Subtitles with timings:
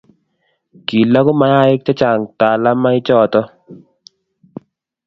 [0.87, 3.41] kiloku mayaik chechang talamoichoto